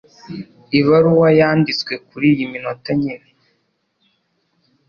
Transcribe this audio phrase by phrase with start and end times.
[0.79, 3.29] Ibaruwa yanditswe kuriyi minota nyine.